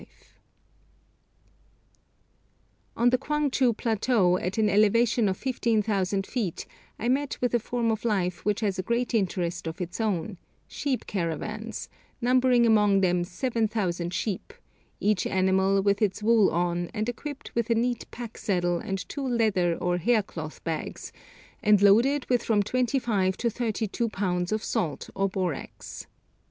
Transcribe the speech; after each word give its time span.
[Illustration: 0.01 0.21
LAHUL 2.95 2.95
VALLEY] 2.95 3.03
On 3.03 3.09
the 3.11 3.17
Kwangchu 3.19 3.77
plateau, 3.77 4.37
at 4.39 4.57
an 4.57 4.67
elevation 4.67 5.29
of 5.29 5.37
15,000 5.37 6.25
feet, 6.25 6.65
I 6.97 7.07
met 7.07 7.37
with 7.39 7.53
a 7.53 7.59
form 7.59 7.91
of 7.91 8.03
life 8.03 8.43
which 8.43 8.61
has 8.61 8.79
a 8.79 8.81
great 8.81 9.13
interest 9.13 9.67
of 9.67 9.79
its 9.79 10.01
own, 10.01 10.39
sheep 10.67 11.05
caravans, 11.05 11.87
numbering 12.19 12.65
among 12.65 13.01
them 13.01 13.23
7,000 13.23 14.11
sheep, 14.11 14.53
each 14.99 15.27
animal 15.27 15.83
with 15.83 16.01
its 16.01 16.23
wool 16.23 16.49
on, 16.49 16.89
and 16.95 17.07
equipped 17.07 17.53
with 17.53 17.69
a 17.69 17.75
neat 17.75 18.09
packsaddle 18.09 18.79
and 18.79 19.07
two 19.07 19.21
leather 19.27 19.75
or 19.75 19.97
hair 19.97 20.23
cloth 20.23 20.63
bags, 20.63 21.11
and 21.61 21.79
loaded 21.83 22.27
with 22.27 22.41
from 22.41 22.63
twenty 22.63 22.97
five 22.97 23.37
to 23.37 23.51
thirty 23.51 23.85
two 23.87 24.09
pounds 24.09 24.51
of 24.51 24.63
salt 24.63 25.11
or 25.13 25.29
borax. 25.29 26.07